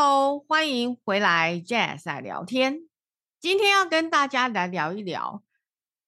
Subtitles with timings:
[0.00, 2.82] Hello，欢迎回来，Jazz 在聊天。
[3.40, 5.42] 今天要跟大家来聊一聊，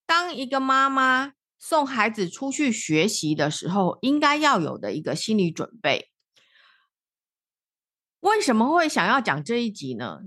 [0.05, 6.09] 当一个妈妈送孩子出去学习的时候，应该要有的一个心理准备。
[8.21, 10.19] 为什么会想要讲这一集呢？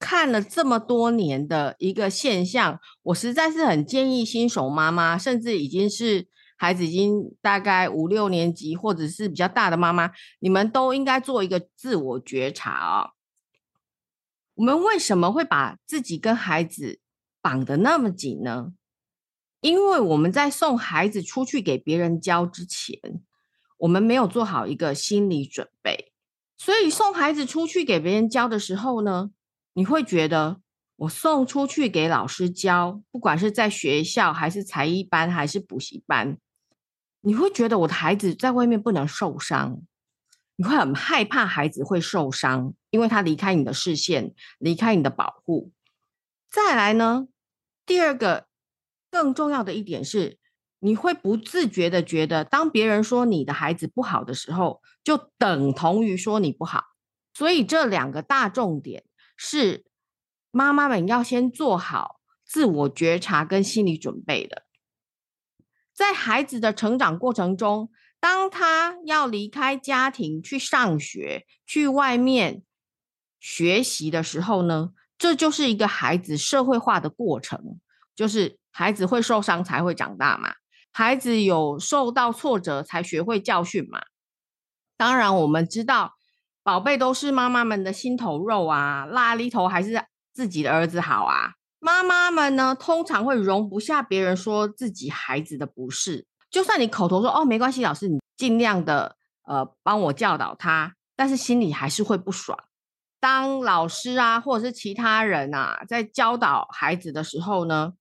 [0.00, 6.26] 看了这么多年的一个现象，我实在是很建议新手妈妈，甚至已经是。
[6.58, 13.10] 孩子已经大概五六年级，或者是比较大的妈妈，你们都应该做一个自我觉察啊。
[14.54, 16.98] 我们为什么会把自己跟孩子
[17.40, 18.72] 绑得那么紧呢？
[19.60, 22.98] 因为我们在送孩子出去给别人教之前，
[23.78, 26.12] 我们没有做好一个心理准备，
[26.56, 29.30] 所以送孩子出去给别人教的时候呢，
[29.72, 30.60] 你会觉得。
[31.02, 36.36] 我送出去给老师教，不管是在学校还是才艺班还是补习班，
[37.20, 39.82] 你会觉得我的孩子在外面不能受伤，
[40.56, 45.72] 你会很害怕孩子会受伤，因为他离开你的视线，离开你的保护。
[46.50, 47.28] 再来呢，
[47.84, 48.46] 第二个
[49.10, 50.38] 更重要的一点是，
[50.78, 56.84] 你会不自觉的觉得，当别人说你的孩子不好的时候，就等同于说你不好。
[57.34, 59.04] 所以这两个大重点
[59.36, 59.84] 是。
[60.50, 64.62] 妈妈们要先做好自我觉察跟心理准备的，
[65.98, 72.62] 在孩子的成长过程中，当他要离开家庭去上学、去外面
[73.40, 77.80] 学习的时候呢，这就是一个孩子社会化的过程，
[78.14, 80.54] 就是孩子会受伤才会长大嘛，
[80.92, 84.02] 孩子有受到挫折才学会教训嘛。
[84.96, 86.14] 当然，我们知道
[86.62, 90.00] 宝贝都是妈妈们的心头肉啊，拉里头还是。
[90.34, 102.58] 自己的儿子好啊，妈妈们呢通常会容不下别人说自己孩子的不是，就算你口头说哦没关系，老师你尽量的呃帮我教导他，但是心里还是会不爽。
[103.20, 107.92] 当老师啊或者是其他人啊在教导孩子的时候呢，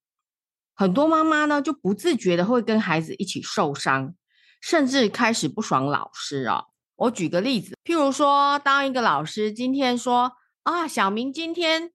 [0.76, 4.16] 很多妈妈呢就不自觉的会跟孩子一起受伤，
[4.60, 6.66] 甚至开始不爽老师哦。
[6.96, 10.32] 我举个例子，譬如说，当一个老师今天说
[10.64, 11.92] 啊，小明今天。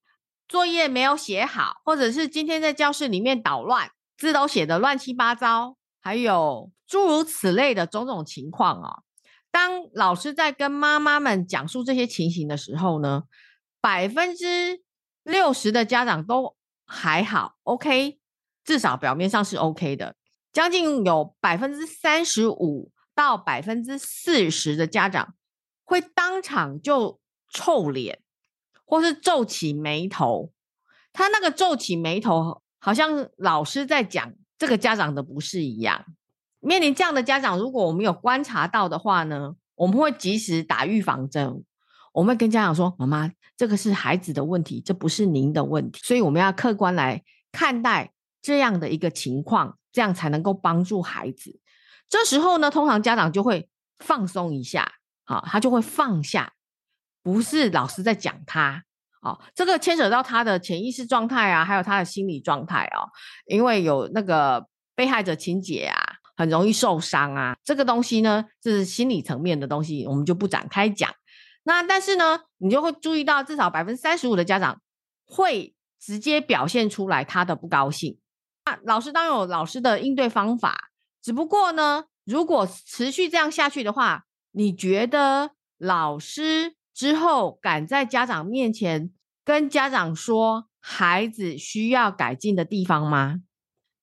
[0.53, 8.99] 作业没有写好，或者是今天在教室里面捣乱，字都写的乱七八糟，还有诸如此类的种种情况啊。
[9.51, 13.23] 当老师在跟妈妈们讲述这些情形的时候呢，
[13.81, 14.83] 百分之
[15.23, 18.19] 六十的家长都还好，OK，
[18.63, 20.17] 至少表面上是 OK 的。
[20.53, 25.35] 将近有百分之三十五到百分之四十的家长
[25.83, 28.22] 会当场就臭脸。
[28.85, 30.53] 或是皱起眉头，
[31.13, 36.05] 他那个皱起眉头，好像老师在讲这个家长的不是一样。
[36.61, 41.65] 面临这样的家长，如果我们有观察到的话呢，我们会及时打预防针。
[42.13, 48.13] 我们会跟家长说：“妈妈，这个是孩子的问题，这不是您的问题。”所以我们要客观来看待
[48.43, 51.59] 这样的一个情况，这样才能够帮助孩子。
[52.11, 54.93] 这时候呢，通常家长就会放松一下，
[55.25, 56.53] 好，他就会放下。
[57.23, 58.83] 不是老师在讲他，
[59.21, 63.07] 哦，这个牵扯到他的潜意识状态啊，还有他的心理状态哦，
[63.47, 64.67] 因为有那个
[64.97, 65.97] 被害者情节啊，
[66.37, 71.09] 很容易受伤啊，这个东西呢，是心理层面的东西，我们就不展开讲。
[71.63, 74.81] 那但是呢，你就会注意到，至少百分之三十五的家长
[75.25, 78.19] 会直接表现出来他的不高兴。
[78.65, 80.91] 那老师当然有老师的应对方法，
[81.23, 86.75] 只不过呢，如果持续这样下去的话，你觉得老师？
[86.95, 89.11] 之后，敢在家长面前
[89.45, 93.41] 跟家长说孩子需要改进的地方吗？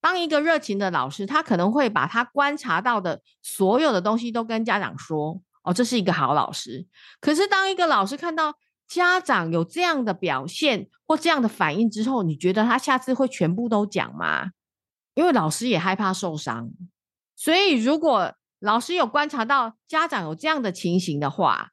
[0.02, 5.42] 当一个热情的老师，他可能会把他观察到的所有的东西都跟家长说。
[5.62, 6.88] 哦，这是一个好老师。
[7.20, 8.56] 可是，当一个老师看到
[8.88, 14.52] 家长有这样的表现或这样的反应之后，你觉得他下次会全部都讲吗？
[15.16, 16.72] 因为老师也害怕受伤。
[17.36, 21.72] 所以，如果老师有观察到家长有这样的情形的话，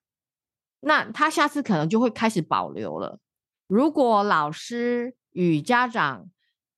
[0.87, 3.19] 那他下次可能就会开始保留了。
[3.67, 6.27] 如果老师与家长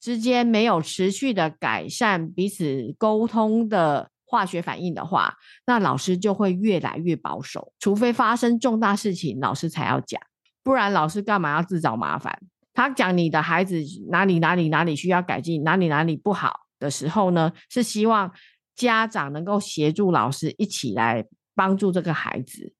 [0.01, 5.35] 之间没有持续的改善彼此沟通的化学反应的话，
[5.67, 7.75] 那老师就会越来越保守。
[7.79, 10.19] 除非发生重大事情，老师才要讲，
[10.63, 12.41] 不然老师干嘛要自找麻烦？
[12.73, 13.79] 他讲你的孩子
[14.11, 17.53] 哪里哪里哪里需要改进，哪里哪里不好的时候呢？
[17.69, 18.33] 是希望
[18.75, 22.73] 家长能够协助老师一起来帮助这个孩子。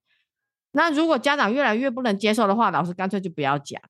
[0.71, 3.81] 那如果家长越来越不能接受的话，老师干脆就不要讲。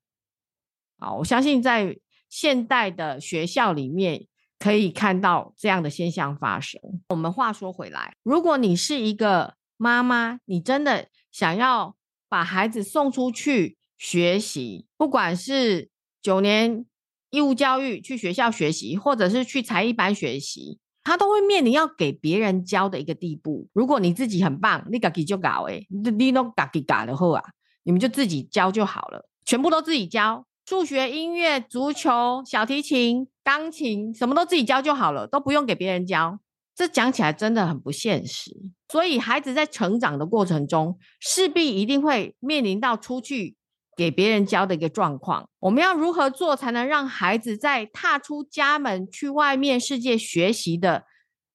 [0.98, 1.98] 好，我相信在
[2.30, 4.28] 现代的学校里面
[4.58, 6.80] 可以看到这样的现象发生。
[7.10, 11.96] 我们话说回来，如果你是一个妈妈，你真的想要
[12.28, 15.90] 把孩子送出去学习，不管是
[16.22, 16.86] 九年
[17.30, 20.80] 义务教育去学校学习，或者是去才艺班学习，
[21.10, 23.68] 他都会面临要给别人教的一个地步。
[23.74, 27.44] 如果你自己很棒，你自己就搞诶，你都自己搞的后啊，
[27.82, 36.38] 你们就自己教就好了，全部都自己教，数学、音乐、足球、小提琴、钢琴，什么都自己教就好了，都不用给别人教。
[36.76, 38.56] 这讲起来真的很不现实，
[38.88, 43.56] 所以孩子在成长的过程中，势必一定会面临到出去
[44.00, 45.50] 给别人教的一个状况。
[45.60, 51.04] 我们要如何做才能让孩子在踏出家门去外面世界学习的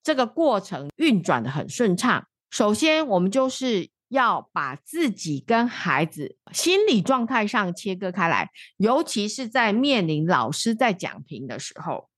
[0.03, 2.27] 这个过程运转的很顺畅？
[2.51, 12.09] 首先，我们就是要把自己跟孩子心理状态上切割开来，尤其是在面临老师在讲评的时候。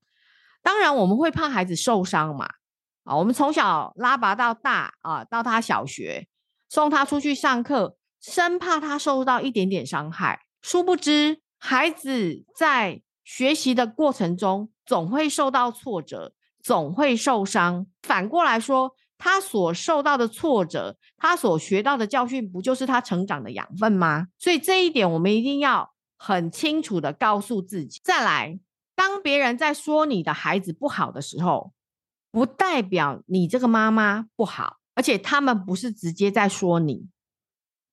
[0.61, 2.49] 当然，我们会怕孩子受伤嘛。
[3.05, 6.27] 啊，我们从小拉拔到大啊，到他小学
[6.67, 10.41] 送他出去上课，生怕他受到一点点伤害。
[10.61, 17.87] 殊不知，孩子在学习的过程中总会受到挫折，总会受伤。
[18.01, 24.27] 反过来说，他所受到的挫折，他所学到的教训，不就是他成长的养分吗？
[24.37, 27.99] 所以这一点，我们一定要很清楚的告诉自己。
[28.03, 28.59] 再来，
[28.95, 31.71] 当别人在说你的孩子不好的时候，
[32.31, 37.07] 不代表你这个妈妈不好，而且他们不是直接在说你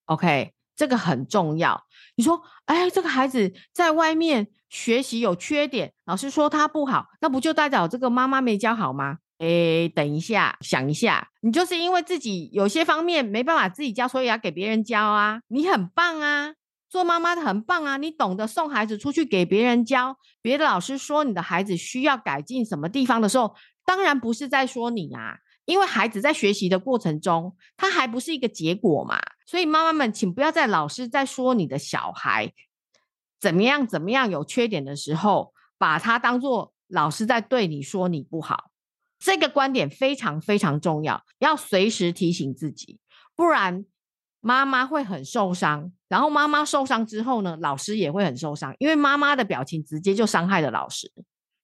[0.06, 1.84] ，OK，这个很重要。
[2.16, 9.18] 你说，哎，这个孩子在外面学习有缺点，老师说他不好，那不就代表这个妈妈没教好吗？
[9.38, 15.40] 哎，等一下，想一下，你就是因为自己有些方面没办法自己教，所以要给别人教啊。
[15.48, 16.54] 你很棒啊，
[16.88, 20.16] 做妈妈的很棒啊，你懂得送孩子出去给别人教。
[20.40, 23.54] 别的老师说你的孩子需要改进什么地方的时候。
[23.86, 29.19] 当然不是在说你啊，因为孩子在学习的过程中，他还不是一个结果嘛。
[29.46, 32.52] 所以妈妈们，请不要在老师在说你的小孩
[33.40, 38.70] 怎么样怎么样有缺点的时候，把他当做老师在对你说你不好。
[39.19, 42.99] 这个观点非常非常重要，要随时提醒自己，
[43.34, 43.87] 不然
[44.40, 45.93] 妈妈会很受伤。
[46.08, 51.11] 然后妈妈受伤之后呢，老师也会很受伤，因为妈妈的表情直接就伤害了老师。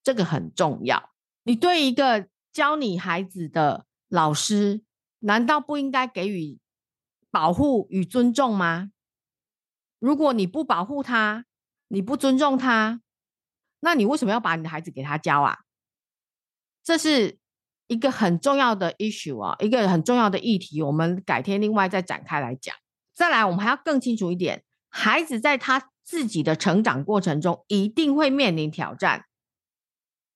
[0.03, 1.11] 这个很重要。
[1.43, 4.83] 你对一个教你孩子的老师，
[5.21, 6.59] 难道不应该给予
[7.31, 8.91] 保护与尊重吗？
[9.99, 11.47] 如果你不保护他，
[11.89, 13.01] 你不尊重他，
[13.81, 15.61] 那你为什么要把你的孩子给他教啊？
[16.83, 17.39] 这是
[17.87, 20.83] 一个很重要的 issue 啊，一个很重要的议题。
[20.83, 22.75] 我们改天另外再展开来讲。
[23.15, 29.27] 再来，我们还要更清楚一点，孩子在他自己的成长过程中，一定会面临挑战。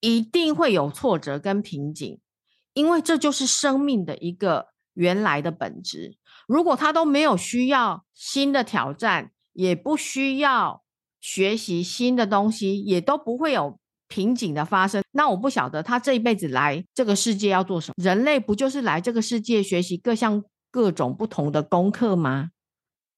[0.00, 2.20] 一定会有挫折跟瓶颈，
[2.74, 6.18] 因为这就是生命的一个原来的本质。
[6.46, 10.84] 如果他都没有需要新的挑战，也不需要
[11.20, 13.78] 学习新的东西，也都不会有
[14.08, 15.02] 瓶颈的发生。
[15.12, 18.04] 那我不晓得他这一辈子来这个世界要做什么？
[18.04, 22.50] 人类不就是来这个世界学习各项各种不同的功课吗？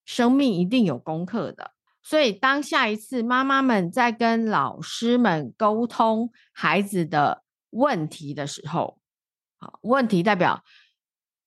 [0.04, 1.72] 生命一定有功课的。
[2.02, 9.00] 所以，当下一次妈妈们在跟老师们沟通孩子的问题的时候，
[9.58, 10.62] 好，问题代表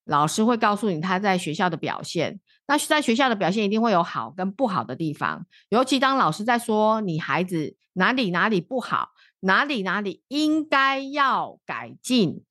[0.04, 2.40] 老师会告诉你他在学校的表现。
[2.68, 12.44] 那在学校的表现一定会有好跟不好的地方，尤其当老师在说你孩子哪里哪里不好，哪里哪里应该要改进，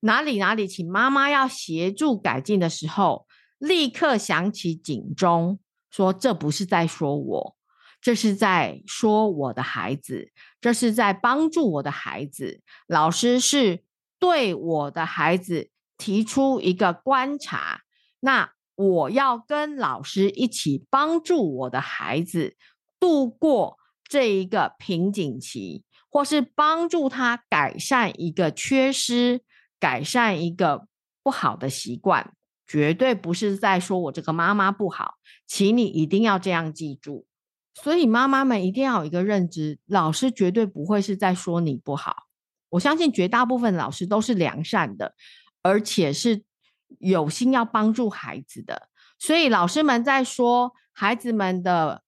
[0.00, 3.26] 哪里哪里请妈妈要协助改进的时候，
[3.58, 5.58] 立刻响起警钟，
[5.90, 7.56] 说这不是在说我。
[8.00, 10.30] 这是在说我的孩子，
[10.60, 12.62] 这是在帮助我的孩子。
[12.86, 13.82] 老师是
[14.18, 17.82] 对我的孩子提出一个观察，
[18.20, 22.56] 那我要跟老师一起帮助我的孩子
[23.00, 29.42] 度过这一个瓶颈期，或是帮助他改善一个缺失，
[29.80, 30.86] 改善一个
[31.22, 32.32] 不好的习惯。
[32.66, 35.14] 绝对不是在说我这个妈妈不好，
[35.46, 37.26] 请你一定要这样记住。
[37.74, 42.25] 所以妈妈们一定要有一个认知，老师绝对不会是在说你不好。
[42.76, 45.14] 我相信绝大部分老师都是良善的，
[45.62, 46.42] 而且是
[46.98, 48.88] 有心要帮助孩子的。
[49.18, 52.02] 所以老师们在说孩子们的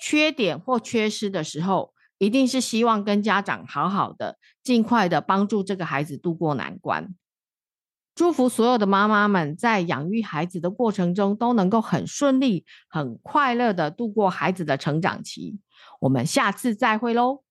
[0.00, 7.14] 缺点或缺失的时候，一定是希望跟家长好好的，尽快的帮助这个孩子度过难关。
[8.14, 15.58] 祝福所有的妈妈们在养育孩子的过程中都能够很顺利、很快乐的度过孩子的成长期。
[16.00, 17.42] 我们下次再会喽。